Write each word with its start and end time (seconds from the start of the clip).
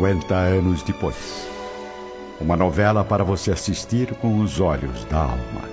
50 0.00 0.34
anos 0.34 0.82
depois. 0.82 1.46
Uma 2.40 2.56
novela 2.56 3.04
para 3.04 3.22
você 3.22 3.52
assistir 3.52 4.14
com 4.14 4.40
os 4.40 4.58
olhos 4.58 5.04
da 5.04 5.24
alma. 5.24 5.68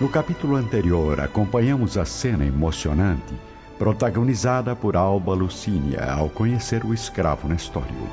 No 0.00 0.08
capítulo 0.08 0.56
anterior, 0.56 1.20
acompanhamos 1.20 1.98
a 1.98 2.06
cena 2.06 2.46
emocionante 2.46 3.34
protagonizada 3.78 4.74
por 4.74 4.96
Alba 4.96 5.34
Lucínia 5.34 6.02
ao 6.02 6.30
conhecer 6.30 6.82
o 6.82 6.94
escravo 6.94 7.46
Nestório. 7.46 8.08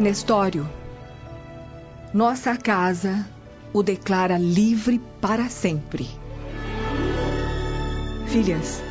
Nestório, 0.00 0.68
nossa 2.12 2.56
casa 2.56 3.24
o 3.72 3.80
declara 3.80 4.36
livre 4.36 5.00
para 5.20 5.48
sempre. 5.48 6.08
Filhas, 8.26 8.82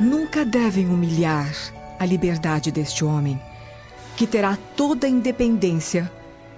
nunca 0.00 0.44
devem 0.44 0.88
humilhar 0.88 1.52
a 1.98 2.04
liberdade 2.04 2.72
deste 2.72 3.04
homem, 3.04 3.40
que 4.16 4.26
terá 4.26 4.58
toda 4.76 5.06
a 5.06 5.10
independência 5.10 6.10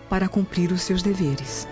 para 0.09 0.29
cumprir 0.29 0.73
os 0.73 0.83
seus 0.83 1.03
deveres. 1.03 1.69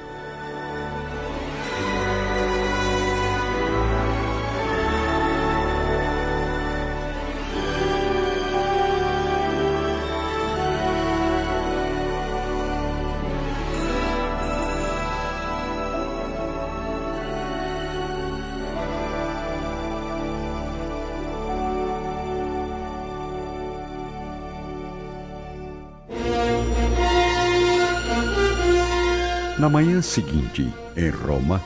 Na 29.64 29.70
manhã 29.70 30.02
seguinte, 30.02 30.70
em 30.94 31.08
Roma, 31.08 31.58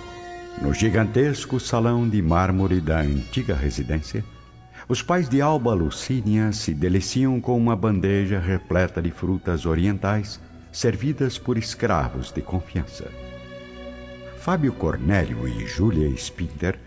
no 0.63 0.73
gigantesco 0.73 1.59
salão 1.59 2.09
de 2.09 2.23
mármore 2.23 2.81
da 2.81 3.01
antiga 3.01 3.57
residência, 3.57 4.25
os 4.89 5.03
pais 5.03 5.29
de 5.29 5.41
Alba 5.41 5.75
Lucínia 5.75 6.53
se 6.53 6.73
deliciam 6.73 7.41
com 7.41 7.59
uma 7.59 7.75
bandeja 7.75 8.39
repleta 8.39 9.03
de 9.03 9.11
frutas 9.11 9.67
orientais 9.67 10.41
servidas 10.71 11.39
por 11.39 11.59
escravos 11.59 12.31
de 12.31 12.41
confiança. 12.41 13.11
Fábio 14.37 14.73
Cornélio 14.75 15.49
e 15.49 15.67
Júlia 15.67 16.09
Spinter 16.17 16.79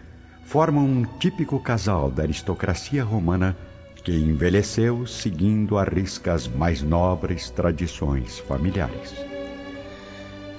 formam 0.46 0.86
um 0.86 1.04
típico 1.20 1.60
casal 1.60 2.10
da 2.10 2.24
aristocracia 2.24 3.04
romana 3.04 3.58
que 4.02 4.14
envelheceu 4.14 5.06
seguindo 5.06 5.78
a 5.78 5.84
risca 5.84 6.32
as 6.32 6.48
mais 6.48 6.82
nobres 6.82 7.50
tradições 7.50 8.40
familiares. 8.40 9.31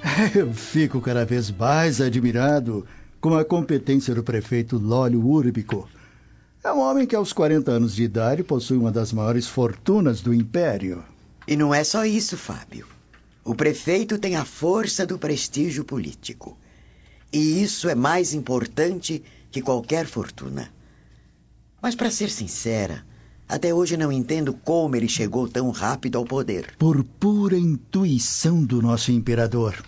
Eu 0.35 0.53
fico 0.53 1.01
cada 1.01 1.25
vez 1.25 1.51
mais 1.51 2.01
admirado 2.01 2.87
com 3.21 3.35
a 3.35 3.45
competência 3.45 4.15
do 4.15 4.23
prefeito 4.23 4.77
Lólio 4.77 5.25
Úrbico. 5.25 5.89
É 6.65 6.73
um 6.73 6.81
homem 6.81 7.07
que, 7.07 7.17
aos 7.17 7.33
40 7.33 7.71
anos 7.71 7.95
de 7.95 8.03
idade, 8.03 8.43
possui 8.43 8.77
uma 8.77 8.91
das 8.91 9.13
maiores 9.13 9.47
fortunas 9.47 10.21
do 10.21 10.35
império. 10.35 11.05
E 11.47 11.57
não 11.57 11.75
é 11.75 11.83
só 11.85 12.05
isso, 12.05 12.37
Fábio. 12.37 12.87
O 13.45 13.55
prefeito 13.55 14.19
tem 14.19 14.37
a 14.37 14.45
força 14.45 15.05
do 15.05 15.19
prestígio 15.19 15.85
político. 15.85 16.57
E 17.33 17.63
isso 17.63 17.89
é 17.89 17.95
mais 17.95 18.35
importante 18.35 19.23
que 19.51 19.63
qualquer 19.63 20.07
fortuna. 20.07 20.69
Mas, 21.81 21.95
para 21.95 22.11
ser 22.11 22.31
sincera, 22.31 23.05
até 23.49 23.73
hoje 23.75 23.97
não 23.97 24.11
entendo 24.11 24.53
como 24.53 24.97
ele 24.97 25.09
chegou 25.09 25.49
tão 25.49 25.71
rápido 25.71 26.19
ao 26.19 26.25
poder. 26.25 26.75
Por 26.79 27.05
pura 27.05 27.57
intuição 27.57 28.65
do 28.65 28.81
nosso 28.81 29.13
imperador. 29.13 29.83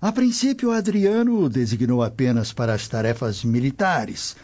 A 0.00 0.12
princípio, 0.12 0.70
Adriano 0.70 1.44
o 1.44 1.48
designou 1.48 2.02
apenas 2.02 2.52
para 2.52 2.74
as 2.74 2.86
tarefas 2.86 3.42
militares, 3.42 4.36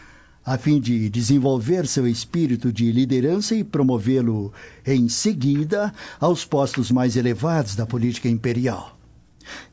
a 0.43 0.57
fim 0.57 0.79
de 0.79 1.09
desenvolver 1.09 1.85
seu 1.85 2.07
espírito 2.07 2.73
de 2.73 2.91
liderança 2.91 3.53
e 3.53 3.63
promovê-lo, 3.63 4.51
em 4.85 5.07
seguida, 5.07 5.93
aos 6.19 6.43
postos 6.43 6.89
mais 6.89 7.15
elevados 7.15 7.75
da 7.75 7.85
política 7.85 8.27
imperial. 8.27 8.97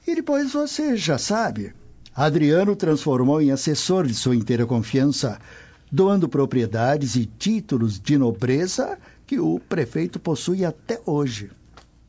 E 0.07 0.15
depois 0.15 0.53
você 0.53 0.97
já 0.97 1.17
sabe. 1.17 1.73
Adriano 2.15 2.75
transformou 2.77 3.41
em 3.41 3.51
assessor 3.51 4.07
de 4.07 4.15
sua 4.15 4.35
inteira 4.35 4.67
confiança, 4.67 5.39
doando 5.91 6.29
propriedades 6.29 7.17
e 7.17 7.27
títulos 7.27 7.99
de 7.99 8.17
nobreza 8.17 8.99
que 9.27 9.39
o 9.39 9.59
prefeito 9.59 10.19
possui 10.19 10.65
até 10.65 11.01
hoje. 11.05 11.51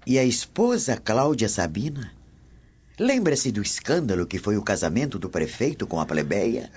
E 0.05 0.17
a 0.17 0.23
esposa 0.23 0.97
Cláudia 0.97 1.49
Sabina? 1.49 2.11
Lembra-se 2.99 3.51
do 3.51 3.61
escândalo 3.61 4.25
que 4.25 4.37
foi 4.37 4.57
o 4.57 4.61
casamento 4.61 5.17
do 5.17 5.29
prefeito 5.29 5.87
com 5.87 5.99
a 5.99 6.05
plebeia? 6.05 6.69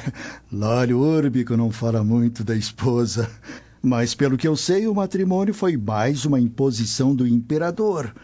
Lólio 0.52 0.98
Úrbico 0.98 1.56
não 1.56 1.70
fala 1.70 2.04
muito 2.04 2.44
da 2.44 2.54
esposa. 2.54 3.30
Mas, 3.82 4.14
pelo 4.14 4.36
que 4.36 4.46
eu 4.46 4.56
sei, 4.56 4.86
o 4.86 4.94
matrimônio 4.94 5.54
foi 5.54 5.76
mais 5.78 6.26
uma 6.26 6.38
imposição 6.38 7.14
do 7.14 7.26
imperador, 7.26 8.14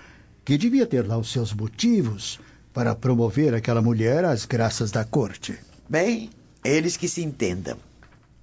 que 0.45 0.59
devia 0.59 0.87
ter 0.87 1.07
lá 1.07 1.17
os 1.17 1.33
seus 1.33 1.55
motivos 1.55 2.39
para 2.75 2.95
promover 2.95 3.55
aquela 3.55 3.81
mulher 3.81 4.23
às 4.27 4.45
graças 4.45 4.91
da 4.91 5.03
corte. 5.03 5.59
Bem, 5.89 6.29
eles 6.63 6.99
que 6.99 7.09
se 7.09 7.23
entendam. 7.23 7.79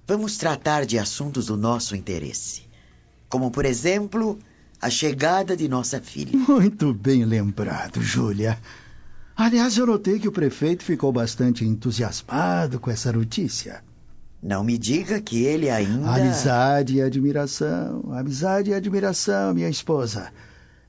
Vamos 0.06 0.36
tratar 0.36 0.84
de 0.84 0.98
assuntos 0.98 1.46
do 1.46 1.56
nosso 1.56 1.96
interesse. 1.96 2.62
Como, 3.28 3.50
por 3.50 3.64
exemplo, 3.64 4.38
a 4.80 4.90
chegada 4.90 5.56
de 5.56 5.66
nossa 5.66 6.00
filha. 6.00 6.36
Muito 6.36 6.92
bem 6.92 7.24
lembrado, 7.24 8.02
Júlia. 8.02 8.58
Aliás, 9.36 9.76
eu 9.78 9.86
notei 9.86 10.18
que 10.18 10.28
o 10.28 10.32
prefeito 10.32 10.84
ficou 10.84 11.10
bastante 11.10 11.64
entusiasmado 11.64 12.78
com 12.78 12.90
essa 12.90 13.10
notícia. 13.12 13.82
Não 14.42 14.62
me 14.62 14.76
diga 14.76 15.22
que 15.22 15.42
ele 15.42 15.70
ainda. 15.70 16.14
Amizade 16.14 16.96
e 16.96 17.02
admiração, 17.02 18.12
amizade 18.12 18.70
e 18.70 18.74
admiração, 18.74 19.54
minha 19.54 19.70
esposa. 19.70 20.30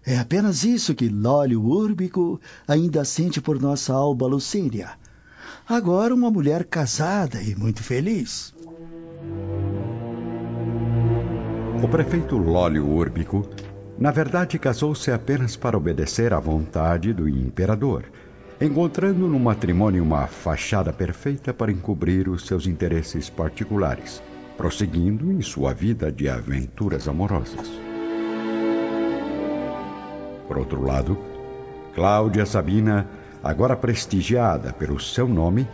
É 0.06 0.20
apenas 0.20 0.66
isso 0.66 0.94
que 0.94 1.08
Lólio 1.08 1.64
Úrbico 1.64 2.40
ainda 2.68 3.06
sente 3.06 3.40
por 3.40 3.60
nossa 3.62 3.94
Alba 3.94 4.28
Lucínia. 4.28 4.92
Agora 5.68 6.14
uma 6.14 6.30
mulher 6.30 6.66
casada 6.66 7.42
e 7.42 7.56
muito 7.56 7.82
feliz. 7.82 8.54
O 11.86 11.88
prefeito 11.88 12.36
Lólio 12.36 12.90
Úrbico, 12.90 13.48
na 14.00 14.10
verdade, 14.10 14.58
casou-se 14.58 15.12
apenas 15.12 15.56
para 15.56 15.78
obedecer 15.78 16.34
à 16.34 16.40
vontade 16.40 17.14
do 17.14 17.30
imperador 17.30 18.06
encontrando 18.60 19.28
no 19.28 19.40
matrimônio 19.40 20.02
uma 20.02 20.26
fachada 20.26 20.92
perfeita 20.92 21.54
para 21.54 21.72
encobrir 21.72 22.28
os 22.28 22.48
seus 22.48 22.66
interesses 22.66 23.30
particulares, 23.30 24.20
prosseguindo 24.58 25.32
em 25.32 25.44
sua 25.44 25.76
vida 25.76 26.12
de 26.12 26.28
aventuras 26.28 27.08
amorosas. 27.08 27.70
Por 30.48 30.58
outro 30.58 30.82
lado, 30.84 31.16
Cláudia 31.94 32.48
Sabina, 32.48 33.08
agora 33.44 33.76
prestigiada 33.76 34.74
pelo 34.74 35.00
seu 35.00 35.28
nome, 35.28 35.68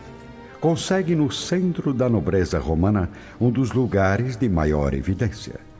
consegue 0.59 1.15
no 1.15 1.31
centro 1.31 1.93
da 1.93 2.09
nobreza 2.09 2.59
romana 2.59 3.09
um 3.39 3.49
dos 3.49 3.71
lugares 3.71 4.35
de 4.35 4.49
maior 4.49 4.93
evidência. 4.93 5.70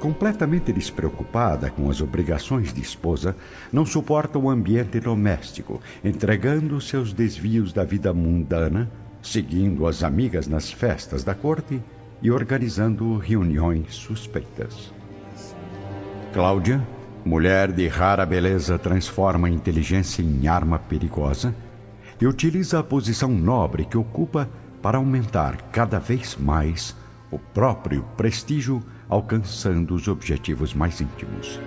Completamente 0.00 0.72
despreocupada 0.72 1.68
com 1.68 1.90
as 1.90 2.00
obrigações 2.00 2.72
de 2.72 2.80
esposa, 2.80 3.36
não 3.70 3.84
suporta 3.84 4.38
o 4.38 4.48
ambiente 4.48 4.98
doméstico, 4.98 5.78
entregando 6.02 6.80
seus 6.80 7.12
desvios 7.12 7.70
da 7.70 7.84
vida 7.84 8.10
mundana, 8.14 8.90
seguindo 9.20 9.86
as 9.86 10.02
amigas 10.02 10.48
nas 10.48 10.72
festas 10.72 11.22
da 11.22 11.34
corte 11.34 11.82
e 12.22 12.30
organizando 12.30 13.18
reuniões 13.18 13.94
suspeitas. 13.94 14.90
Cláudia, 16.32 16.82
mulher 17.22 17.70
de 17.70 17.86
rara 17.86 18.24
beleza, 18.24 18.78
transforma 18.78 19.48
a 19.48 19.50
inteligência 19.50 20.22
em 20.22 20.48
arma 20.48 20.78
perigosa 20.78 21.54
e 22.18 22.26
utiliza 22.26 22.78
a 22.78 22.82
posição 22.82 23.30
nobre 23.30 23.84
que 23.84 23.98
ocupa 23.98 24.48
para 24.80 24.96
aumentar 24.96 25.60
cada 25.70 25.98
vez 25.98 26.36
mais 26.36 26.96
o 27.30 27.38
próprio 27.38 28.02
prestígio 28.16 28.82
alcançando 29.10 29.94
os 29.94 30.06
objetivos 30.06 30.72
mais 30.72 31.00
íntimos. 31.00 31.60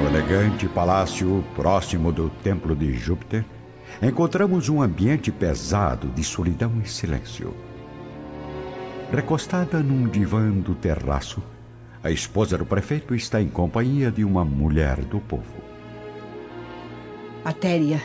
No 0.00 0.08
elegante 0.08 0.66
palácio 0.66 1.44
próximo 1.54 2.10
do 2.10 2.30
Templo 2.42 2.74
de 2.74 2.94
Júpiter, 2.94 3.44
encontramos 4.02 4.68
um 4.70 4.80
ambiente 4.80 5.30
pesado 5.30 6.08
de 6.08 6.24
solidão 6.24 6.80
e 6.82 6.88
silêncio. 6.88 7.54
Recostada 9.12 9.80
num 9.80 10.08
divã 10.08 10.50
do 10.50 10.74
terraço, 10.74 11.42
a 12.02 12.10
esposa 12.10 12.56
do 12.56 12.64
prefeito 12.64 13.14
está 13.14 13.42
em 13.42 13.48
companhia 13.48 14.10
de 14.10 14.24
uma 14.24 14.44
mulher 14.44 15.04
do 15.04 15.20
povo. 15.20 15.62
Atéria, 17.44 18.00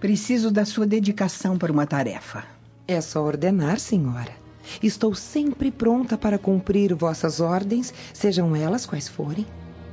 preciso 0.00 0.50
da 0.50 0.64
sua 0.64 0.86
dedicação 0.86 1.56
para 1.56 1.72
uma 1.72 1.86
tarefa. 1.86 2.44
É 2.88 3.00
só 3.00 3.22
ordenar, 3.22 3.78
senhora. 3.78 4.41
Estou 4.82 5.14
sempre 5.14 5.70
pronta 5.70 6.16
para 6.16 6.38
cumprir 6.38 6.94
vossas 6.94 7.40
ordens, 7.40 7.92
sejam 8.12 8.54
elas 8.54 8.86
quais 8.86 9.08
forem. 9.08 9.46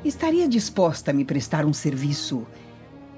Estaria 0.03 0.47
disposta 0.47 1.11
a 1.11 1.13
me 1.13 1.25
prestar 1.25 1.65
um 1.65 1.73
serviço 1.73 2.45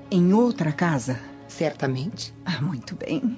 em 0.10 0.34
outra 0.34 0.72
casa? 0.72 1.20
Certamente. 1.48 2.34
Ah, 2.46 2.62
muito 2.62 2.96
bem. 2.96 3.38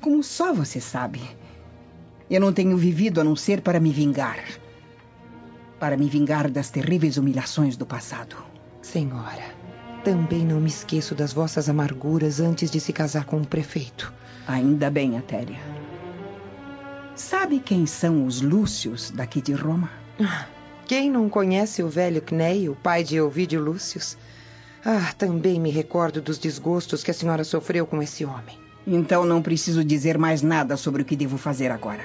Como 0.00 0.22
só 0.22 0.52
você 0.54 0.80
sabe, 0.80 1.20
eu 2.30 2.40
não 2.40 2.52
tenho 2.52 2.76
vivido 2.76 3.20
a 3.20 3.24
não 3.24 3.34
ser 3.34 3.60
para 3.60 3.80
me 3.80 3.92
vingar. 3.92 4.38
Para 5.78 5.96
me 5.96 6.08
vingar 6.08 6.50
das 6.50 6.70
terríveis 6.70 7.16
humilhações 7.16 7.76
do 7.76 7.84
passado. 7.84 8.36
Senhora, 8.80 9.54
também 10.04 10.46
não 10.46 10.60
me 10.60 10.68
esqueço 10.68 11.14
das 11.14 11.32
vossas 11.32 11.68
amarguras 11.68 12.40
antes 12.40 12.70
de 12.70 12.80
se 12.80 12.92
casar 12.92 13.24
com 13.24 13.38
o 13.38 13.46
prefeito. 13.46 14.12
Ainda 14.46 14.90
bem, 14.90 15.18
Atéria. 15.18 15.79
Sabe 17.14 17.60
quem 17.60 17.86
são 17.86 18.24
os 18.24 18.40
Lúcios 18.40 19.10
daqui 19.10 19.40
de 19.40 19.52
Roma? 19.52 19.90
Ah, 20.20 20.46
quem 20.86 21.10
não 21.10 21.28
conhece 21.28 21.82
o 21.82 21.88
velho 21.88 22.22
Cneio, 22.22 22.76
pai 22.82 23.04
de 23.04 23.20
Ovídio 23.20 23.60
Lúcius? 23.62 24.16
Ah, 24.84 25.12
também 25.16 25.60
me 25.60 25.70
recordo 25.70 26.20
dos 26.22 26.38
desgostos 26.38 27.02
que 27.02 27.10
a 27.10 27.14
senhora 27.14 27.44
sofreu 27.44 27.86
com 27.86 28.02
esse 28.02 28.24
homem. 28.24 28.58
Então 28.86 29.24
não 29.24 29.42
preciso 29.42 29.84
dizer 29.84 30.16
mais 30.16 30.40
nada 30.40 30.76
sobre 30.76 31.02
o 31.02 31.04
que 31.04 31.14
devo 31.14 31.36
fazer 31.36 31.70
agora. 31.70 32.04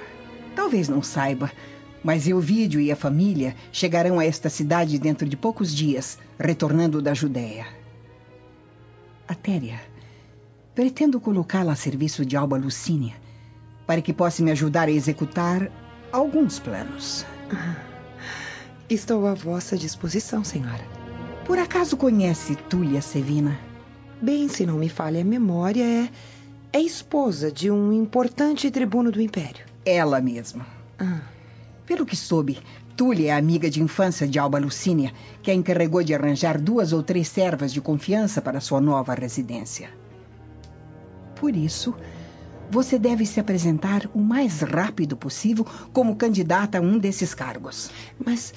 Talvez 0.56 0.90
não 0.90 1.02
saiba, 1.02 1.52
mas 2.04 2.28
Euvídio 2.28 2.80
e 2.80 2.92
a 2.92 2.96
família 2.96 3.56
chegarão 3.72 4.20
a 4.20 4.26
esta 4.26 4.50
cidade 4.50 5.00
dentro 5.00 5.28
de 5.28 5.38
poucos 5.38 5.74
dias, 5.74 6.20
retornando 6.38 7.02
da 7.02 7.14
Judéia. 7.14 7.66
Atéria, 9.28 9.80
pretendo 10.76 11.20
colocá-la 11.20 11.72
a 11.74 11.76
serviço 11.76 12.26
de 12.26 12.38
Alba 12.38 12.58
Lucínia, 12.58 13.16
para 13.86 14.02
que 14.02 14.14
possa 14.14 14.44
me 14.44 14.52
ajudar 14.52 14.88
a 14.88 14.92
executar 14.92 15.72
alguns 16.12 16.60
planos. 16.60 17.26
Estou 18.90 19.26
à 19.26 19.34
vossa 19.34 19.78
disposição, 19.78 20.44
senhora. 20.44 20.84
Por 21.46 21.60
acaso 21.60 21.98
conhece 21.98 22.56
Túlia 22.56 23.02
Sevina? 23.02 23.60
Bem, 24.22 24.48
se 24.48 24.66
não 24.66 24.78
me 24.78 24.90
falha 24.90 25.22
a 25.22 25.26
memória, 25.26 25.84
é, 25.84 26.10
é 26.74 26.82
esposa 26.82 27.52
de 27.52 27.70
um 27.70 27.92
importante 27.92 28.72
tribuno 28.72 29.12
do 29.12 29.22
Império. 29.22 29.66
Ela 29.86 30.22
mesma. 30.22 30.66
Ah. 30.98 31.22
Pelo 31.86 32.06
que 32.06 32.16
soube, 32.16 32.60
Túlia 32.96 33.32
é 33.32 33.36
amiga 33.36 33.70
de 33.70 33.82
infância 33.82 34.28
de 34.28 34.40
Alba 34.40 34.58
Lucínia, 34.58 35.14
que 35.44 35.52
a 35.52 35.54
encarregou 35.54 36.02
de 36.02 36.16
arranjar 36.16 36.60
duas 36.60 36.94
ou 36.94 37.04
três 37.04 37.28
servas 37.28 37.74
de 37.74 37.82
confiança 37.82 38.42
para 38.42 38.62
sua 38.62 38.80
nova 38.80 39.14
residência. 39.14 39.90
Por 41.36 41.56
isso, 41.56 41.94
você 42.70 42.98
deve 42.98 43.26
se 43.26 43.40
apresentar 43.40 44.10
o 44.14 44.20
mais 44.20 44.62
rápido 44.62 45.16
possível 45.16 45.66
como 45.94 46.16
candidata 46.16 46.78
a 46.78 46.82
um 46.82 46.98
desses 46.98 47.34
cargos. 47.34 47.90
Mas, 48.24 48.54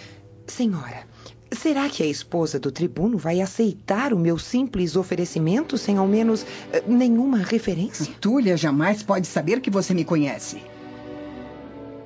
senhora, 0.47 1.07
será 1.53 1.89
que 1.89 2.03
a 2.03 2.07
esposa 2.07 2.59
do 2.59 2.71
tribuno 2.71 3.19
vai 3.19 3.41
aceitar 3.41 4.13
o 4.13 4.19
meu 4.19 4.39
simples 4.39 4.97
oferecimento 4.97 5.77
sem 5.77 5.97
ao 5.97 6.07
menos 6.07 6.45
eh, 6.73 6.83
nenhuma 6.87 7.39
referência? 7.39 8.13
Túlia 8.21 8.57
jamais 8.57 9.03
pode 9.03 9.27
saber 9.27 9.61
que 9.61 9.71
você 9.71 9.95
me 9.95 10.05
conhece. 10.05 10.63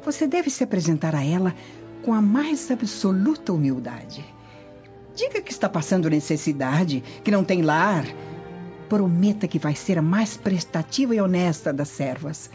Você 0.04 0.26
deve 0.26 0.50
se 0.50 0.64
apresentar 0.64 1.14
a 1.14 1.24
ela 1.24 1.54
com 2.02 2.12
a 2.12 2.20
mais 2.20 2.70
absoluta 2.70 3.52
humildade. 3.52 4.24
Diga 5.14 5.40
que 5.40 5.52
está 5.52 5.68
passando 5.68 6.10
necessidade, 6.10 7.02
que 7.22 7.30
não 7.30 7.44
tem 7.44 7.62
lar. 7.62 8.04
Prometa 8.92 9.48
que 9.48 9.58
vai 9.58 9.74
ser 9.74 9.96
a 9.96 10.02
mais 10.02 10.36
prestativa 10.36 11.14
e 11.14 11.20
honesta 11.22 11.72
das 11.72 11.88
servas. 11.88 12.50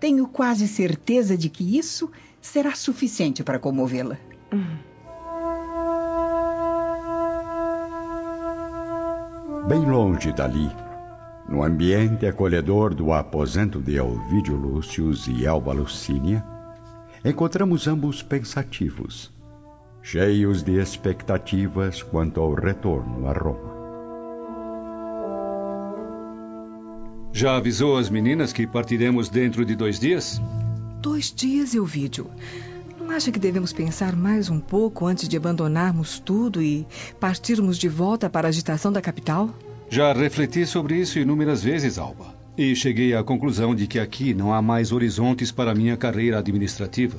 Tenho 0.00 0.26
quase 0.26 0.66
certeza 0.66 1.36
de 1.36 1.50
que 1.50 1.76
isso 1.76 2.10
será 2.40 2.74
suficiente 2.74 3.44
para 3.44 3.58
comovê-la. 3.58 4.16
Hum. 4.50 4.78
Bem 9.68 9.84
longe 9.84 10.32
dali, 10.32 10.70
no 11.46 11.62
ambiente 11.62 12.24
acolhedor 12.24 12.94
do 12.94 13.12
aposento 13.12 13.82
de 13.82 13.96
Elvídio 13.96 14.56
Lúcius 14.56 15.28
e 15.28 15.44
Elba 15.44 15.74
Lucínia, 15.74 16.42
encontramos 17.22 17.86
ambos 17.86 18.22
pensativos, 18.22 19.30
cheios 20.00 20.62
de 20.62 20.80
expectativas 20.80 22.02
quanto 22.02 22.40
ao 22.40 22.54
retorno 22.54 23.28
a 23.28 23.34
Roma. 23.34 23.83
Já 27.36 27.56
avisou 27.56 27.98
as 27.98 28.08
meninas 28.08 28.52
que 28.52 28.64
partiremos 28.64 29.28
dentro 29.28 29.64
de 29.64 29.74
dois 29.74 29.98
dias? 29.98 30.40
Dois 31.02 31.34
dias, 31.34 31.74
Elvídio. 31.74 32.30
Não 32.96 33.10
acha 33.10 33.32
que 33.32 33.40
devemos 33.40 33.72
pensar 33.72 34.14
mais 34.14 34.48
um 34.48 34.60
pouco 34.60 35.04
antes 35.04 35.28
de 35.28 35.36
abandonarmos 35.36 36.20
tudo 36.20 36.62
e 36.62 36.86
partirmos 37.18 37.76
de 37.76 37.88
volta 37.88 38.30
para 38.30 38.46
a 38.46 38.50
agitação 38.50 38.92
da 38.92 39.02
capital? 39.02 39.50
Já 39.90 40.12
refleti 40.12 40.64
sobre 40.64 40.94
isso 40.94 41.18
inúmeras 41.18 41.64
vezes, 41.64 41.98
Alba. 41.98 42.32
E 42.56 42.72
cheguei 42.76 43.16
à 43.16 43.24
conclusão 43.24 43.74
de 43.74 43.88
que 43.88 43.98
aqui 43.98 44.32
não 44.32 44.54
há 44.54 44.62
mais 44.62 44.92
horizontes 44.92 45.50
para 45.50 45.74
minha 45.74 45.96
carreira 45.96 46.38
administrativa. 46.38 47.18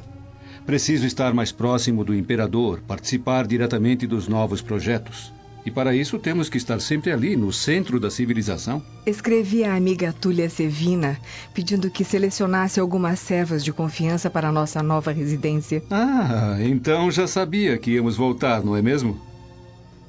Preciso 0.66 1.06
estar 1.06 1.34
mais 1.34 1.52
próximo 1.52 2.06
do 2.06 2.16
imperador, 2.16 2.82
participar 2.88 3.46
diretamente 3.46 4.08
dos 4.08 4.30
novos 4.30 4.62
projetos. 4.62 5.34
E 5.66 5.72
para 5.72 5.96
isso 5.96 6.20
temos 6.20 6.48
que 6.48 6.58
estar 6.58 6.80
sempre 6.80 7.12
ali, 7.12 7.36
no 7.36 7.52
centro 7.52 8.00
da 8.00 8.12
civilização. 8.12 8.84
Escrevi 9.06 9.64
à 9.64 9.76
amiga 9.76 10.14
Túlia 10.14 10.48
Sevina, 10.48 11.20
pedindo 11.56 11.90
que 11.90 12.04
selecionasse 12.04 12.80
algumas 12.80 13.20
servas 13.20 13.64
de 13.64 13.74
confiança 13.74 14.30
para 14.30 14.50
a 14.50 14.52
nossa 14.52 14.84
nova 14.84 15.12
residência. 15.12 15.84
Ah, 15.90 16.58
então 16.60 17.10
já 17.10 17.26
sabia 17.26 17.78
que 17.80 17.92
íamos 17.92 18.16
voltar, 18.16 18.64
não 18.64 18.76
é 18.76 18.82
mesmo? 18.82 19.20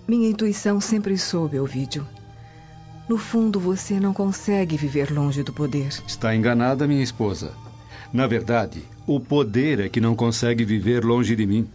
Minha 0.06 0.28
intuição 0.28 0.78
sempre 0.78 1.16
soube, 1.16 1.58
Ovídio. 1.58 2.06
No 3.08 3.16
fundo, 3.16 3.58
você 3.58 3.98
não 3.98 4.12
consegue 4.12 4.76
viver 4.76 5.10
longe 5.10 5.42
do 5.42 5.52
poder. 5.52 5.88
Está 6.06 6.34
enganada, 6.34 6.86
minha 6.86 7.02
esposa. 7.02 7.52
Na 8.12 8.26
verdade, 8.26 8.84
o 9.06 9.18
poder 9.18 9.80
é 9.80 9.88
que 9.88 10.00
não 10.00 10.14
consegue 10.14 10.64
viver 10.64 11.04
longe 11.04 11.34
de 11.34 11.46
mim. 11.46 11.66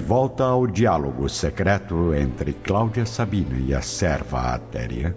De 0.00 0.06
volta 0.06 0.44
ao 0.44 0.66
diálogo 0.66 1.28
secreto 1.28 2.14
entre 2.14 2.54
Cláudia 2.54 3.04
Sabina 3.04 3.58
e 3.58 3.74
a 3.74 3.82
serva 3.82 4.54
Atéria. 4.54 5.14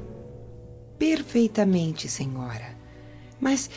Perfeitamente, 0.99 2.09
senhora. 2.09 2.77
Mas 3.39 3.69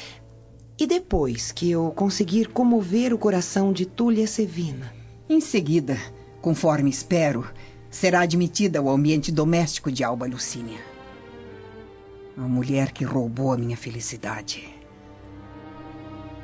e 0.77 0.85
depois 0.85 1.53
que 1.53 1.71
eu 1.71 1.93
conseguir 1.93 2.49
comover 2.49 3.15
o 3.15 3.19
coração 3.19 3.73
de 3.73 3.87
Túlia 3.87 4.27
Sevina? 4.27 4.93
Em 5.29 5.41
seguida, 5.41 5.97
conforme 6.43 6.91
espero, 6.91 7.49
será 7.89 8.23
admitida 8.23 8.81
ao 8.81 8.91
ambiente 8.91 9.31
doméstico 9.31 9.93
de 9.93 10.03
Alba 10.03 10.27
Lucínia. 10.27 10.81
A 12.37 12.49
mulher 12.49 12.91
que 12.91 13.05
roubou 13.05 13.53
a 13.53 13.57
minha 13.57 13.77
felicidade. 13.77 14.69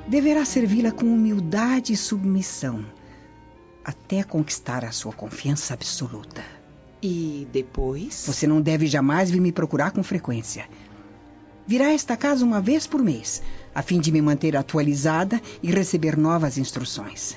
Deverá 0.06 0.44
servi-la 0.44 0.92
com 0.92 1.06
humildade 1.06 1.92
e 1.92 1.96
submissão, 1.96 2.84
até 3.84 4.22
conquistar 4.22 4.84
a 4.84 4.92
sua 4.92 5.12
confiança 5.12 5.74
absoluta. 5.74 6.44
E 7.02 7.48
depois? 7.52 8.24
Você 8.26 8.46
não 8.46 8.60
deve 8.60 8.86
jamais 8.86 9.30
vir 9.30 9.40
me 9.40 9.50
procurar 9.50 9.90
com 9.90 10.02
frequência. 10.02 10.68
Virá 11.66 11.86
a 11.86 11.92
esta 11.92 12.16
casa 12.16 12.44
uma 12.44 12.60
vez 12.60 12.86
por 12.86 13.02
mês, 13.02 13.42
a 13.74 13.82
fim 13.82 14.00
de 14.00 14.12
me 14.12 14.20
manter 14.20 14.56
atualizada 14.56 15.40
e 15.62 15.70
receber 15.70 16.16
novas 16.16 16.58
instruções. 16.58 17.36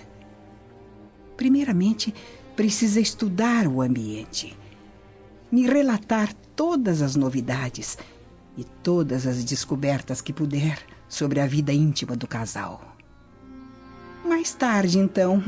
Primeiramente, 1.37 2.13
precisa 2.55 2.99
estudar 2.99 3.67
o 3.67 3.81
ambiente, 3.81 4.57
me 5.51 5.67
relatar 5.67 6.33
todas 6.55 7.01
as 7.01 7.15
novidades 7.15 7.97
e 8.57 8.63
todas 8.63 9.27
as 9.27 9.43
descobertas 9.43 10.21
que 10.21 10.33
puder 10.33 10.79
sobre 11.07 11.39
a 11.39 11.47
vida 11.47 11.73
íntima 11.73 12.15
do 12.15 12.27
casal. 12.27 12.95
Mais 14.23 14.53
tarde, 14.53 14.97
então, 14.97 15.43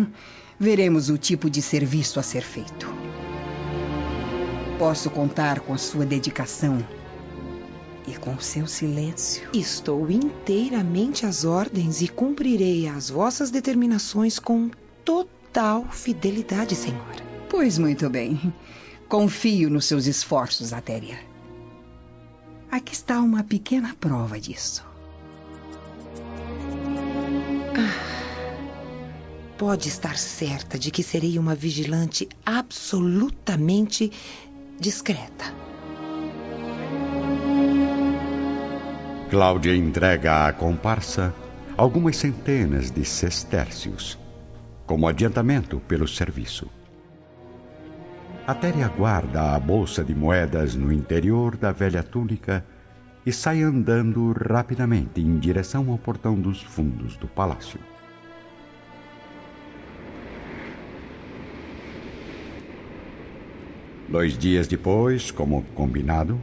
veremos 0.60 1.10
o 1.10 1.18
tipo 1.18 1.50
de 1.50 1.62
serviço 1.62 2.20
a 2.20 2.24
ser 2.24 2.42
feito. 2.42 2.88
Posso 4.80 5.10
contar 5.10 5.60
com 5.62 5.74
a 5.74 5.78
sua 5.78 6.06
dedicação 6.06 6.86
e 8.08 8.14
com 8.16 8.40
seu 8.40 8.68
silêncio. 8.68 9.50
Estou 9.54 10.10
inteiramente 10.10 11.26
às 11.26 11.44
ordens 11.44 12.02
e 12.02 12.08
cumprirei 12.08 12.88
as 12.88 13.10
vossas 13.10 13.52
determinações 13.52 14.40
com 14.40 14.70
total 15.04 15.86
fidelidade, 15.92 16.76
senhora. 16.76 17.26
Pois 17.50 17.78
muito 17.78 18.10
bem. 18.10 18.54
Confio 19.10 19.70
nos 19.70 19.86
seus 19.86 20.06
esforços, 20.06 20.74
Atéria. 20.74 21.18
Aqui 22.70 22.94
está 22.94 23.20
uma 23.22 23.44
pequena 23.44 23.96
prova 24.00 24.40
disso. 24.40 24.86
Ah, 27.80 28.07
pode 29.68 29.90
estar 29.90 30.18
certa 30.18 30.80
de 30.80 30.90
que 30.90 31.04
serei 31.04 31.38
uma 31.38 31.54
vigilante 31.54 32.26
absolutamente 32.46 34.10
discreta. 34.80 35.44
Cláudia 39.30 39.76
entrega 39.76 40.48
à 40.48 40.54
comparsa 40.54 41.36
algumas 41.76 42.16
centenas 42.16 42.90
de 42.90 43.04
sestércios, 43.04 44.18
como 44.86 45.06
adiantamento 45.06 45.82
pelo 45.82 46.08
serviço. 46.08 46.70
Atéria 48.48 48.88
guarda 48.88 49.54
a 49.54 49.60
bolsa 49.60 50.02
de 50.02 50.16
moedas 50.16 50.76
no 50.76 50.94
interior 50.94 51.58
da 51.58 51.74
velha 51.74 52.04
túnica 52.04 52.66
e 53.26 53.34
sai 53.34 53.64
andando 53.64 54.32
rapidamente 54.32 55.20
em 55.20 55.38
direção 55.38 55.92
ao 55.92 55.98
portão 55.98 56.40
dos 56.40 56.62
fundos 56.62 57.18
do 57.18 57.28
palácio. 57.28 57.97
Dois 64.10 64.38
dias 64.38 64.68
depois, 64.68 65.32
como 65.32 65.62
combinado, 65.76 66.42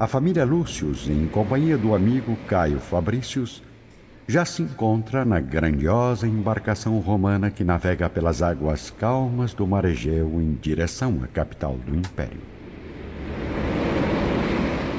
a 0.00 0.08
família 0.08 0.44
Lúcius, 0.44 1.08
em 1.08 1.28
companhia 1.28 1.78
do 1.78 1.94
amigo 1.94 2.36
Caio 2.48 2.80
Fabricius, 2.80 3.62
já 4.26 4.44
se 4.44 4.62
encontra 4.62 5.24
na 5.24 5.38
grandiosa 5.38 6.26
embarcação 6.26 6.98
romana 6.98 7.52
que 7.52 7.62
navega 7.62 8.10
pelas 8.10 8.42
águas 8.42 8.90
calmas 8.90 9.54
do 9.54 9.64
mar 9.64 9.84
Egeu 9.84 10.40
em 10.40 10.54
direção 10.54 11.20
à 11.22 11.28
capital 11.28 11.76
do 11.76 11.96
império. 11.96 12.40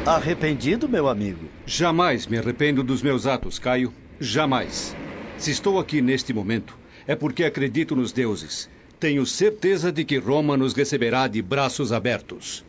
Arrependido, 0.07 0.87
meu 0.87 1.09
amigo? 1.09 1.49
Jamais 1.65 2.27
me 2.27 2.37
arrependo 2.37 2.81
dos 2.81 3.01
meus 3.01 3.27
atos, 3.27 3.59
Caio. 3.59 3.93
Jamais. 4.21 4.95
Se 5.37 5.51
estou 5.51 5.77
aqui 5.77 6.01
neste 6.01 6.33
momento, 6.33 6.75
é 7.05 7.15
porque 7.15 7.43
acredito 7.43 7.95
nos 7.95 8.13
deuses 8.13 8.69
tenho 8.99 9.25
certeza 9.25 9.91
de 9.91 10.03
que 10.03 10.17
Roma 10.17 10.57
nos 10.57 10.73
receberá 10.73 11.25
de 11.27 11.41
braços 11.41 11.93
abertos. 11.93 12.65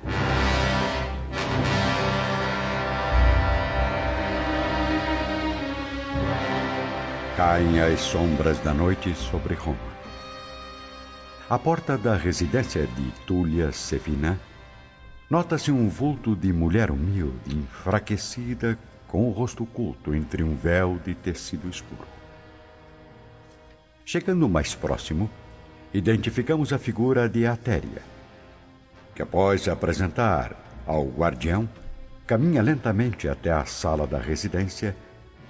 Caem 7.37 7.81
as 7.81 8.01
sombras 8.01 8.61
da 8.61 8.73
noite 8.73 9.13
sobre 9.15 9.55
Roma. 9.55 9.79
À 11.49 11.59
porta 11.59 11.99
da 11.99 12.15
residência 12.15 12.87
de 12.87 13.11
Túlia 13.27 13.73
Sevina, 13.73 14.39
nota-se 15.29 15.73
um 15.73 15.89
vulto 15.89 16.37
de 16.37 16.53
mulher 16.53 16.93
humilde, 16.93 17.57
enfraquecida, 17.57 18.79
com 19.09 19.27
o 19.27 19.33
rosto 19.33 19.65
oculto 19.65 20.15
entre 20.15 20.45
um 20.45 20.55
véu 20.55 21.01
de 21.05 21.13
tecido 21.13 21.69
escuro. 21.69 22.07
Chegando 24.05 24.49
mais 24.49 24.75
próximo, 24.77 25.29
identificamos 25.93 26.73
a 26.73 26.79
figura 26.79 27.29
de 27.29 27.47
Atéria, 27.47 28.03
que 29.15 29.23
após 29.23 29.63
se 29.63 29.71
apresentar 29.71 30.55
ao 30.87 31.07
guardião, 31.07 31.69
caminha 32.27 32.63
lentamente 32.63 33.29
até 33.29 33.51
a 33.51 33.65
sala 33.65 34.07
da 34.07 34.19
residência, 34.19 34.95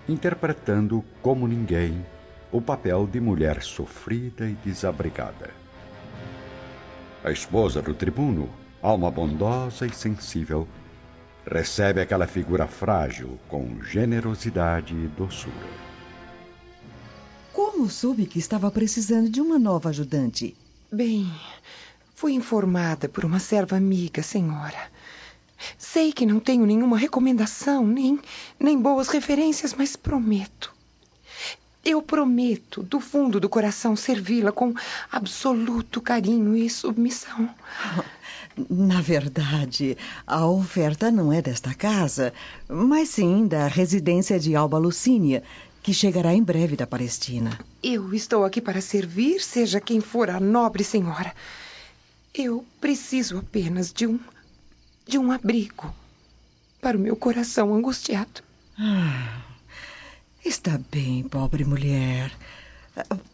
interpretando 0.09 1.05
como 1.21 1.47
ninguém 1.47 2.05
o 2.51 2.61
papel 2.61 3.07
de 3.07 3.21
mulher 3.21 3.63
sofrida 3.63 4.47
e 4.47 4.55
desabrigada. 4.65 5.51
A 7.23 7.31
esposa 7.31 7.83
do 7.83 7.93
tribuno, 7.93 8.49
alma 8.83 9.11
bondosa 9.11 9.87
e 9.87 9.93
sensível, 9.93 10.67
recebe 11.47 12.01
aquela 12.01 12.27
figura 12.27 12.67
frágil 12.67 13.39
com 13.47 13.83
generosidade 13.83 14.95
e 14.95 15.07
doçura. 15.09 15.90
Como 17.81 17.89
soube 17.89 18.27
que 18.27 18.39
estava 18.39 18.71
precisando 18.71 19.31
de 19.31 19.41
uma 19.41 19.59
nova 19.59 19.89
ajudante? 19.89 20.55
Bem, 20.93 21.33
fui 22.15 22.35
informada 22.35 23.09
por 23.09 23.25
uma 23.25 23.39
serva 23.39 23.75
amiga, 23.75 24.23
senhora. 24.23 24.77
Sei 25.79 26.13
que 26.13 26.27
não 26.27 26.41
tenho 26.41 26.67
nenhuma 26.67 26.99
recomendação, 26.99 27.87
nem, 27.87 28.21
nem 28.59 28.79
boas 28.79 29.09
referências, 29.09 29.73
mas 29.73 29.97
prometo. 29.97 30.75
Eu 31.83 32.03
prometo, 32.03 32.83
do 32.83 33.01
fundo 33.01 33.41
do 33.41 33.49
coração, 33.49 33.97
servi-la 33.97 34.53
com 34.53 34.75
absoluto 35.11 36.03
carinho 36.03 36.55
e 36.55 36.69
submissão. 36.69 37.49
Na 38.69 39.01
verdade, 39.01 39.97
a 40.27 40.47
oferta 40.47 41.11
não 41.11 41.33
é 41.33 41.41
desta 41.41 41.73
casa, 41.73 42.35
mas 42.69 43.09
sim 43.09 43.47
da 43.47 43.69
residência 43.69 44.39
de 44.39 44.55
Alba 44.55 44.77
Lucínia, 44.77 45.43
que 45.83 45.95
chegará 45.95 46.35
em 46.35 46.43
breve 46.43 46.77
da 46.77 46.87
Palestina. 46.87 47.59
Eu 47.83 48.13
estou 48.13 48.45
aqui 48.45 48.61
para 48.61 48.81
servir, 48.81 49.41
seja 49.41 49.81
quem 49.81 50.01
for 50.01 50.29
a 50.31 50.39
nobre 50.39 50.85
senhora. 50.85 51.35
Eu 52.35 52.65
preciso 52.81 53.39
apenas 53.39 53.93
de 53.93 54.07
um. 54.07 54.21
de 55.07 55.19
um 55.19 55.33
abrigo 55.33 55.93
para 56.81 56.97
o 56.97 57.01
meu 57.01 57.17
coração 57.17 57.75
angustiado. 57.75 58.43
Ah, 58.79 59.43
está 60.45 60.79
bem, 60.91 61.23
pobre 61.25 61.65
mulher. 61.65 62.33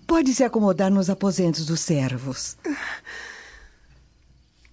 Pode 0.07 0.33
se 0.35 0.45
acomodar 0.45 0.91
nos 0.91 1.11
aposentos 1.11 1.67
dos 1.67 1.81
servos. 1.81 2.57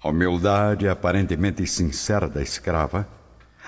A 0.02 0.10
humildade 0.10 0.88
aparentemente 0.88 1.66
sincera 1.66 2.28
da 2.28 2.42
escrava 2.42 3.08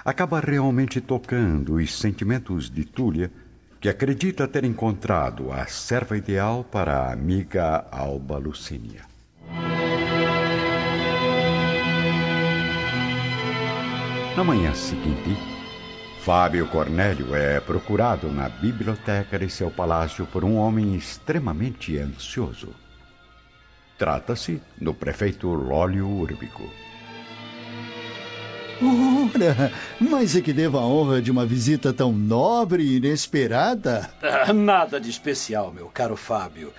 acaba 0.04 0.40
realmente 0.40 1.02
tocando 1.02 1.76
os 1.76 1.98
sentimentos 1.98 2.70
de 2.70 2.86
Túlia 2.86 3.32
que 3.80 3.90
acredita 3.90 4.48
ter 4.48 4.64
encontrado 4.64 5.52
a 5.52 5.66
serva 5.68 6.18
ideal 6.18 6.64
para 6.64 6.98
a 6.98 7.14
amiga 7.14 7.86
Alba 7.92 8.38
Lucínia. 8.38 9.04
Na 14.36 14.44
manhã 14.44 14.74
seguinte, 14.74 15.38
Fábio 16.20 16.68
Cornélio 16.68 17.36
é 17.36 17.60
procurado 17.60 18.32
na 18.32 18.50
biblioteca 18.50 19.40
de 19.40 19.50
seu 19.50 19.72
palácio 19.72 20.26
por 20.26 20.44
um 20.44 20.58
homem 20.58 20.96
extremamente 20.96 21.98
ansioso. 21.98 22.74
Trata-se 23.98 24.62
do 24.82 24.94
prefeito 24.94 25.48
Lólio 25.54 26.10
Úrbico. 26.10 26.70
Ora, 28.82 29.72
mas 30.00 30.36
é 30.36 30.42
que 30.42 30.52
devo 30.52 30.78
a 30.78 30.86
honra 30.86 31.22
de 31.22 31.32
uma 31.32 31.46
visita 31.46 31.94
tão 31.94 32.12
nobre 32.12 32.84
e 32.84 32.98
inesperada? 32.98 34.10
Ah, 34.22 34.52
nada 34.54 35.00
de 35.00 35.10
especial, 35.10 35.72
meu 35.72 35.88
caro 35.88 36.16
Fábio. 36.16 36.74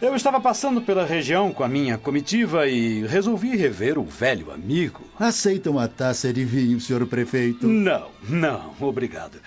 Eu 0.00 0.16
estava 0.16 0.40
passando 0.40 0.82
pela 0.82 1.04
região 1.04 1.52
com 1.52 1.62
a 1.62 1.68
minha 1.68 1.96
comitiva 1.96 2.66
e 2.66 3.06
resolvi 3.06 3.56
rever 3.56 3.98
o 3.98 4.04
velho 4.04 4.50
amigo. 4.50 5.00
Aceita 5.18 5.70
uma 5.70 5.86
taça 5.86 6.32
de 6.32 6.44
vinho, 6.44 6.80
senhor 6.80 7.06
prefeito? 7.06 7.68
Não, 7.68 8.08
não, 8.28 8.74
obrigado. 8.80 9.38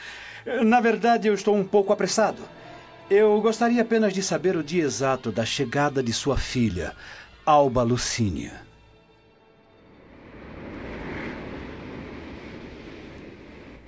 Na 0.64 0.80
verdade, 0.80 1.28
eu 1.28 1.34
estou 1.34 1.56
um 1.56 1.64
pouco 1.64 1.92
apressado. 1.92 2.42
Eu 3.10 3.40
gostaria 3.42 3.82
apenas 3.82 4.14
de 4.14 4.24
saber 4.24 4.56
o 4.56 4.64
dia 4.64 4.84
exato 4.84 5.32
da 5.32 5.46
chegada 5.46 6.02
de 6.02 6.14
sua 6.14 6.38
filha, 6.38 6.94
Alba 7.46 7.84
Lucínia. 7.84 8.54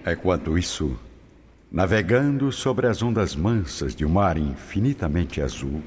Enquanto 0.10 0.58
isso, 0.58 0.98
navegando 1.70 2.50
sobre 2.50 2.88
as 2.88 3.04
ondas 3.04 3.36
mansas 3.36 3.94
de 3.94 4.06
um 4.06 4.10
mar 4.10 4.38
infinitamente 4.38 5.42
azul, 5.42 5.84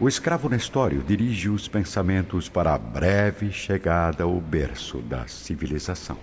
o 0.00 0.08
escravo 0.08 0.48
Nestório 0.48 1.02
dirige 1.02 1.50
os 1.50 1.68
pensamentos 1.68 2.48
para 2.48 2.72
a 2.74 2.78
breve 2.78 3.52
chegada 3.52 4.24
ao 4.24 4.40
berço 4.40 5.02
da 5.02 5.26
civilização. 5.28 6.16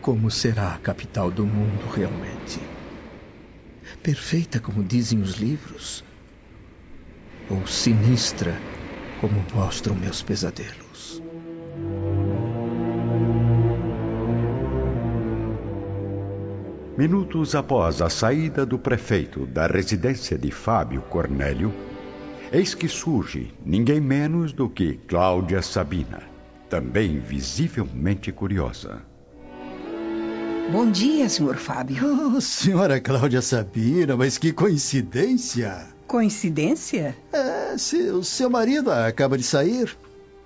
Como 0.00 0.30
será 0.30 0.74
a 0.74 0.78
capital 0.78 1.28
do 1.32 1.44
mundo 1.44 1.88
realmente? 1.88 2.64
Perfeita 4.04 4.60
como 4.60 4.84
dizem 4.84 5.20
os 5.20 5.34
livros? 5.34 6.04
Ou 7.48 7.66
sinistra 7.66 8.62
como 9.18 9.44
mostram 9.52 9.96
meus 9.96 10.22
pesadelos? 10.22 11.25
Minutos 16.96 17.54
após 17.54 18.00
a 18.00 18.08
saída 18.08 18.64
do 18.64 18.78
prefeito 18.78 19.44
da 19.44 19.66
residência 19.66 20.38
de 20.38 20.50
Fábio 20.50 21.02
Cornélio, 21.02 21.70
eis 22.50 22.74
que 22.74 22.88
surge 22.88 23.52
ninguém 23.66 24.00
menos 24.00 24.50
do 24.50 24.66
que 24.66 24.94
Cláudia 25.06 25.60
Sabina, 25.60 26.22
também 26.70 27.18
visivelmente 27.20 28.32
curiosa. 28.32 29.02
Bom 30.72 30.90
dia, 30.90 31.28
senhor 31.28 31.56
Fábio. 31.56 32.34
Oh, 32.34 32.40
senhora 32.40 32.98
Cláudia 32.98 33.42
Sabina, 33.42 34.16
mas 34.16 34.38
que 34.38 34.50
coincidência! 34.50 35.86
Coincidência? 36.06 37.14
É, 37.30 37.76
seu, 37.76 38.22
seu 38.24 38.48
marido 38.48 38.90
acaba 38.90 39.36
de 39.36 39.44
sair. 39.44 39.94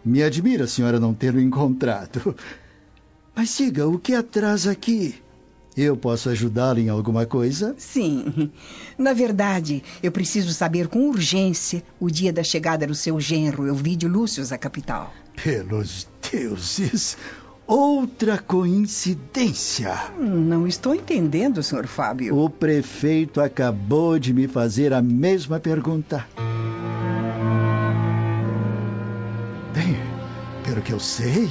Me 0.04 0.21
admira 0.21 0.64
a 0.64 0.69
senhora 0.69 0.99
não 0.99 1.14
tê-lo 1.14 1.40
encontrado. 1.40 2.35
Mas 3.37 3.57
diga, 3.57 3.87
o 3.87 4.00
que 4.00 4.14
atrasa 4.14 4.73
aqui? 4.73 5.14
Eu 5.77 5.97
posso 5.97 6.29
ajudá-lo 6.29 6.81
em 6.81 6.89
alguma 6.89 7.25
coisa? 7.25 7.75
Sim. 7.79 8.50
Na 8.99 9.12
verdade, 9.12 9.83
eu 10.03 10.11
preciso 10.11 10.53
saber 10.53 10.89
com 10.89 11.09
urgência 11.09 11.83
o 11.99 12.11
dia 12.11 12.33
da 12.33 12.43
chegada 12.43 12.87
do 12.87 12.95
seu 12.95 13.21
genro, 13.21 13.67
Elvídio 13.67 14.09
Lúcio, 14.09 14.45
à 14.53 14.59
capital. 14.59 15.12
Pelos 15.43 16.09
deuses! 16.31 17.17
Outra 17.67 18.37
coincidência. 18.37 19.95
Não 20.19 20.67
estou 20.67 20.93
entendendo, 20.93 21.62
Sr. 21.62 21.87
Fábio. 21.87 22.37
O 22.37 22.50
prefeito 22.50 23.41
acabou 23.41 24.19
de 24.19 24.35
me 24.35 24.49
fazer 24.49 24.93
a 24.93 25.00
mesma 25.00 25.61
pergunta. 25.61 26.27
Bem, 29.73 29.97
pelo 30.65 30.83
que 30.83 30.93
eu 30.93 30.99
sei, 30.99 31.49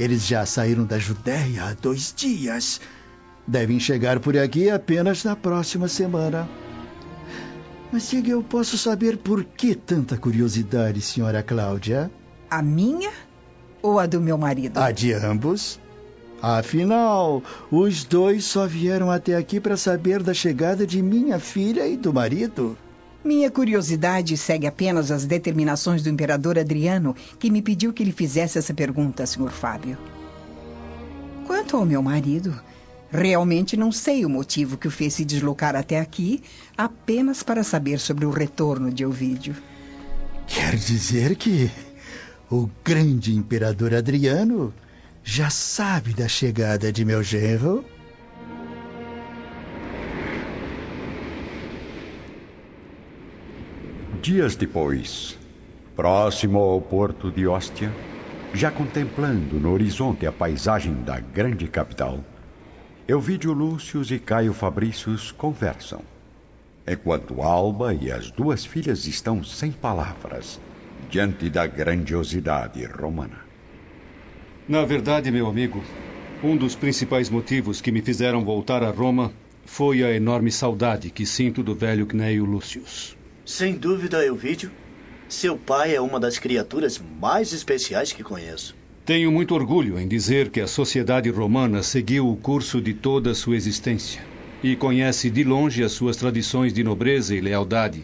eles 0.00 0.26
já 0.26 0.46
saíram 0.46 0.86
da 0.86 0.98
Judéia 0.98 1.64
há 1.64 1.74
dois 1.74 2.14
dias. 2.16 2.80
Devem 3.46 3.78
chegar 3.78 4.20
por 4.20 4.36
aqui 4.36 4.70
apenas 4.70 5.22
na 5.24 5.36
próxima 5.36 5.86
semana. 5.88 6.48
Mas 7.92 8.10
diga, 8.10 8.30
eu 8.30 8.42
posso 8.42 8.76
saber 8.76 9.18
por 9.18 9.44
que 9.44 9.74
tanta 9.74 10.16
curiosidade, 10.16 11.00
senhora 11.00 11.42
Cláudia? 11.42 12.10
A 12.50 12.62
minha 12.62 13.12
ou 13.82 13.98
a 13.98 14.06
do 14.06 14.20
meu 14.20 14.38
marido? 14.38 14.78
A 14.78 14.90
de 14.90 15.12
ambos. 15.12 15.78
Afinal, 16.42 17.42
os 17.70 18.04
dois 18.04 18.44
só 18.44 18.66
vieram 18.66 19.10
até 19.10 19.36
aqui 19.36 19.60
para 19.60 19.76
saber 19.76 20.22
da 20.22 20.34
chegada 20.34 20.86
de 20.86 21.00
minha 21.00 21.38
filha 21.38 21.86
e 21.86 21.96
do 21.96 22.12
marido. 22.12 22.76
Minha 23.24 23.50
curiosidade 23.50 24.36
segue 24.36 24.66
apenas 24.66 25.10
as 25.10 25.24
determinações 25.24 26.02
do 26.02 26.10
imperador 26.10 26.58
Adriano, 26.58 27.16
que 27.38 27.50
me 27.50 27.62
pediu 27.62 27.92
que 27.92 28.04
lhe 28.04 28.12
fizesse 28.12 28.58
essa 28.58 28.74
pergunta, 28.74 29.24
Sr. 29.24 29.50
Fábio. 29.50 29.96
Quanto 31.46 31.76
ao 31.76 31.86
meu 31.86 32.02
marido, 32.02 32.54
realmente 33.14 33.76
não 33.76 33.92
sei 33.92 34.24
o 34.24 34.28
motivo 34.28 34.76
que 34.76 34.88
o 34.88 34.90
fez 34.90 35.14
se 35.14 35.24
deslocar 35.24 35.76
até 35.76 36.00
aqui 36.00 36.42
apenas 36.76 37.44
para 37.44 37.62
saber 37.62 38.00
sobre 38.00 38.26
o 38.26 38.30
retorno 38.30 38.92
de 38.92 39.06
Ovídio. 39.06 39.54
Quer 40.48 40.74
dizer 40.74 41.36
que 41.36 41.70
o 42.50 42.68
grande 42.84 43.34
imperador 43.34 43.94
Adriano 43.94 44.74
já 45.22 45.48
sabe 45.48 46.12
da 46.12 46.26
chegada 46.26 46.92
de 46.92 47.04
meu 47.04 47.22
genro? 47.22 47.84
Dias 54.20 54.56
depois, 54.56 55.38
próximo 55.94 56.58
ao 56.58 56.80
porto 56.80 57.30
de 57.30 57.46
Ostia, 57.46 57.94
já 58.52 58.70
contemplando 58.70 59.60
no 59.60 59.70
horizonte 59.70 60.26
a 60.26 60.32
paisagem 60.32 61.02
da 61.02 61.20
grande 61.20 61.68
capital, 61.68 62.24
Elvídio 63.06 63.52
Lúcius 63.52 64.10
e 64.10 64.18
Caio 64.18 64.54
Fabrícios 64.54 65.30
conversam, 65.30 66.00
enquanto 66.88 67.42
Alba 67.42 67.92
e 67.92 68.10
as 68.10 68.30
duas 68.30 68.64
filhas 68.64 69.06
estão 69.06 69.44
sem 69.44 69.70
palavras 69.70 70.58
diante 71.10 71.50
da 71.50 71.66
grandiosidade 71.66 72.82
romana. 72.86 73.40
Na 74.66 74.86
verdade, 74.86 75.30
meu 75.30 75.46
amigo, 75.46 75.84
um 76.42 76.56
dos 76.56 76.74
principais 76.74 77.28
motivos 77.28 77.82
que 77.82 77.92
me 77.92 78.00
fizeram 78.00 78.42
voltar 78.42 78.82
a 78.82 78.90
Roma 78.90 79.30
foi 79.66 80.02
a 80.02 80.10
enorme 80.10 80.50
saudade 80.50 81.10
que 81.10 81.26
sinto 81.26 81.62
do 81.62 81.74
velho 81.74 82.06
Cneio 82.06 82.46
Lúcius. 82.46 83.14
Sem 83.44 83.74
dúvida, 83.74 84.24
Elvídio. 84.24 84.70
Seu 85.28 85.58
pai 85.58 85.94
é 85.94 86.00
uma 86.00 86.18
das 86.18 86.38
criaturas 86.38 86.98
mais 87.20 87.52
especiais 87.52 88.14
que 88.14 88.24
conheço. 88.24 88.74
Tenho 89.06 89.30
muito 89.30 89.54
orgulho 89.54 89.98
em 90.00 90.08
dizer 90.08 90.48
que 90.48 90.62
a 90.62 90.66
sociedade 90.66 91.28
romana 91.28 91.82
seguiu 91.82 92.26
o 92.26 92.36
curso 92.36 92.80
de 92.80 92.94
toda 92.94 93.34
sua 93.34 93.54
existência 93.54 94.22
e 94.62 94.74
conhece 94.74 95.28
de 95.28 95.44
longe 95.44 95.84
as 95.84 95.92
suas 95.92 96.16
tradições 96.16 96.72
de 96.72 96.82
nobreza 96.82 97.34
e 97.34 97.40
lealdade, 97.40 98.02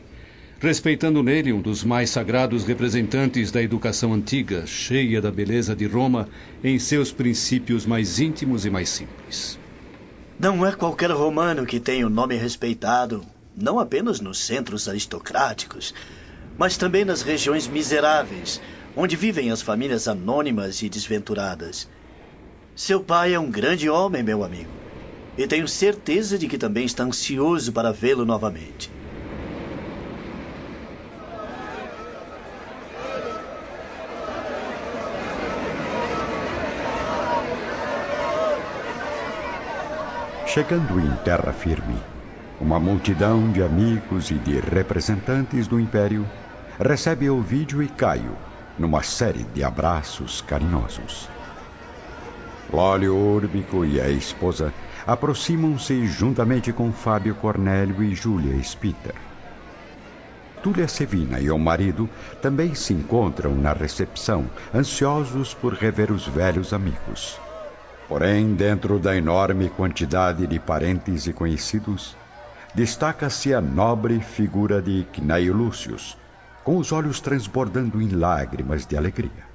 respeitando 0.60 1.22
nele 1.22 1.54
um 1.54 1.62
dos 1.62 1.82
mais 1.82 2.10
sagrados 2.10 2.64
representantes 2.64 3.50
da 3.50 3.62
educação 3.62 4.12
antiga, 4.12 4.66
cheia 4.66 5.22
da 5.22 5.30
beleza 5.30 5.74
de 5.74 5.86
Roma 5.86 6.28
em 6.62 6.78
seus 6.78 7.10
princípios 7.10 7.86
mais 7.86 8.20
íntimos 8.20 8.66
e 8.66 8.70
mais 8.70 8.90
simples. 8.90 9.58
Não 10.38 10.66
é 10.66 10.72
qualquer 10.72 11.10
romano 11.12 11.64
que 11.64 11.80
tem 11.80 12.04
o 12.04 12.10
nome 12.10 12.36
respeitado, 12.36 13.24
não 13.56 13.78
apenas 13.78 14.20
nos 14.20 14.38
centros 14.38 14.86
aristocráticos, 14.86 15.94
mas 16.58 16.76
também 16.76 17.06
nas 17.06 17.22
regiões 17.22 17.66
miseráveis, 17.66 18.60
onde 18.96 19.16
vivem 19.16 19.50
as 19.50 19.62
famílias 19.62 20.08
anônimas 20.08 20.82
e 20.82 20.88
desventuradas. 20.88 21.88
Seu 22.74 23.00
pai 23.00 23.34
é 23.34 23.38
um 23.40 23.50
grande 23.50 23.88
homem, 23.88 24.22
meu 24.22 24.42
amigo, 24.42 24.70
e 25.36 25.46
tenho 25.46 25.68
certeza 25.68 26.38
de 26.38 26.48
que 26.48 26.58
também 26.58 26.84
está 26.84 27.04
ansioso 27.04 27.72
para 27.72 27.92
vê-lo 27.92 28.24
novamente. 28.24 28.90
Chegando 40.46 40.98
em 40.98 41.14
terra 41.22 41.52
firme, 41.52 41.96
uma 42.60 42.80
multidão 42.80 43.52
de 43.52 43.62
amigos 43.62 44.32
e 44.32 44.34
de 44.34 44.58
representantes 44.58 45.68
do 45.68 45.78
Império 45.78 46.28
recebe 46.80 47.30
Ovídio 47.30 47.80
e 47.80 47.88
Caio 47.88 48.49
numa 48.80 49.02
série 49.02 49.44
de 49.44 49.62
abraços 49.62 50.40
carinhosos. 50.40 51.28
Lólio 52.72 53.14
Úrbico 53.14 53.84
e 53.84 54.00
a 54.00 54.08
esposa 54.08 54.72
aproximam-se 55.06 56.06
juntamente 56.06 56.72
com 56.72 56.90
Fábio 56.90 57.34
Cornélio 57.34 58.02
e 58.02 58.14
Júlia 58.14 58.60
Spitter. 58.62 59.14
Túlia 60.62 60.88
Sevina 60.88 61.40
e 61.40 61.50
o 61.50 61.58
marido 61.58 62.08
também 62.40 62.74
se 62.74 62.94
encontram 62.94 63.54
na 63.54 63.74
recepção, 63.74 64.48
ansiosos 64.74 65.52
por 65.52 65.74
rever 65.74 66.10
os 66.10 66.26
velhos 66.26 66.72
amigos. 66.72 67.38
Porém, 68.08 68.54
dentro 68.54 68.98
da 68.98 69.14
enorme 69.14 69.68
quantidade 69.68 70.46
de 70.46 70.58
parentes 70.58 71.26
e 71.26 71.32
conhecidos, 71.32 72.16
destaca-se 72.74 73.52
a 73.52 73.60
nobre 73.60 74.20
figura 74.20 74.80
de 74.80 75.06
Cnaio 75.12 75.54
Lúcius, 75.54 76.16
com 76.64 76.76
os 76.76 76.92
olhos 76.92 77.20
transbordando 77.20 78.00
em 78.00 78.08
lágrimas 78.08 78.86
de 78.86 78.96
alegria. 78.96 79.50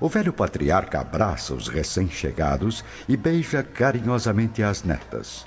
O 0.00 0.08
velho 0.08 0.32
patriarca 0.32 1.00
abraça 1.00 1.54
os 1.54 1.68
recém-chegados 1.68 2.84
e 3.08 3.16
beija 3.16 3.62
carinhosamente 3.62 4.62
as 4.62 4.84
netas. 4.84 5.46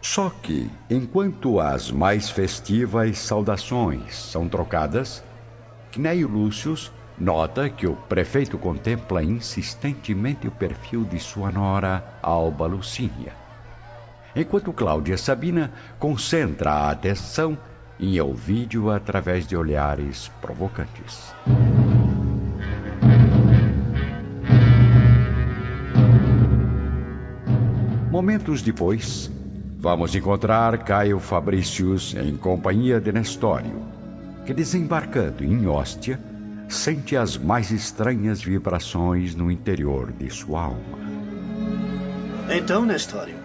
Só 0.00 0.30
que, 0.30 0.70
enquanto 0.88 1.60
as 1.60 1.90
mais 1.90 2.30
festivas 2.30 3.18
saudações 3.18 4.14
são 4.16 4.48
trocadas, 4.48 5.22
Cneio 5.92 6.28
Lúcius 6.28 6.92
nota 7.18 7.68
que 7.68 7.86
o 7.86 7.94
prefeito 7.94 8.58
contempla 8.58 9.22
insistentemente 9.22 10.48
o 10.48 10.50
perfil 10.50 11.04
de 11.04 11.18
sua 11.18 11.50
nora 11.50 12.18
Alba 12.22 12.66
Lucínia 12.66 13.44
enquanto 14.34 14.72
Cláudia 14.72 15.16
Sabina 15.16 15.72
concentra 15.98 16.72
a 16.72 16.90
atenção 16.90 17.56
em 17.98 18.16
Elvídio 18.16 18.90
através 18.90 19.46
de 19.46 19.56
olhares 19.56 20.30
provocantes. 20.40 21.32
Momentos 28.10 28.62
depois, 28.62 29.30
vamos 29.78 30.14
encontrar 30.14 30.78
Caio 30.84 31.18
Fabricius 31.18 32.14
em 32.14 32.36
companhia 32.36 33.00
de 33.00 33.12
Nestório, 33.12 33.82
que 34.46 34.54
desembarcando 34.54 35.44
em 35.44 35.66
Hóstia, 35.66 36.20
sente 36.68 37.16
as 37.16 37.36
mais 37.36 37.70
estranhas 37.70 38.42
vibrações 38.42 39.34
no 39.34 39.50
interior 39.50 40.12
de 40.12 40.30
sua 40.30 40.62
alma. 40.62 40.98
Então, 42.48 42.84
Nestório, 42.84 43.44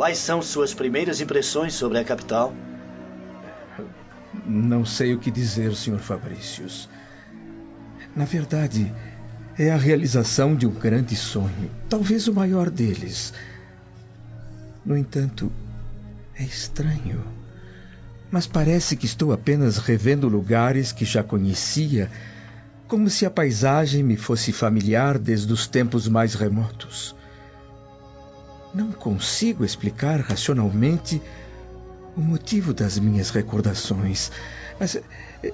Quais 0.00 0.16
são 0.16 0.40
suas 0.40 0.72
primeiras 0.72 1.20
impressões 1.20 1.74
sobre 1.74 1.98
a 1.98 2.04
capital? 2.04 2.54
Não 4.46 4.84
sei 4.84 5.14
o 5.14 5.18
que 5.18 5.30
dizer, 5.30 5.74
Sr. 5.74 5.98
Fabricius. 5.98 6.88
Na 8.14 8.24
verdade, 8.24 8.92
é 9.58 9.70
a 9.70 9.76
realização 9.76 10.56
de 10.56 10.66
um 10.66 10.72
grande 10.72 11.14
sonho, 11.14 11.70
talvez 11.88 12.26
o 12.28 12.34
maior 12.34 12.70
deles. 12.70 13.32
No 14.84 14.96
entanto, 14.96 15.52
é 16.34 16.42
estranho. 16.42 17.22
Mas 18.30 18.46
parece 18.46 18.96
que 18.96 19.06
estou 19.06 19.32
apenas 19.32 19.76
revendo 19.76 20.28
lugares 20.28 20.92
que 20.92 21.04
já 21.04 21.22
conhecia, 21.22 22.10
como 22.88 23.10
se 23.10 23.26
a 23.26 23.30
paisagem 23.30 24.02
me 24.02 24.16
fosse 24.16 24.52
familiar 24.52 25.18
desde 25.18 25.52
os 25.52 25.66
tempos 25.66 26.08
mais 26.08 26.34
remotos. 26.34 27.14
Não 28.72 28.92
consigo 28.92 29.64
explicar 29.64 30.20
racionalmente 30.20 31.20
o 32.16 32.20
motivo 32.20 32.72
das 32.72 32.98
minhas 32.98 33.30
recordações, 33.30 34.30
mas 34.78 35.00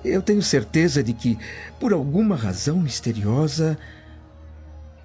eu 0.04 0.22
tenho 0.22 0.42
certeza 0.42 1.02
de 1.02 1.12
que, 1.12 1.38
por 1.80 1.92
alguma 1.92 2.36
razão 2.36 2.78
misteriosa, 2.78 3.78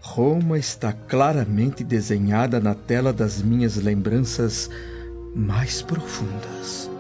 Roma 0.02 0.58
está 0.58 0.92
claramente 0.92 1.84
desenhada 1.84 2.60
na 2.60 2.76
tela 2.76 3.14
das 3.14 3.42
minhas 3.42 3.76
lembranças 3.78 4.70
mais 5.36 5.82
profundas. 5.82 6.91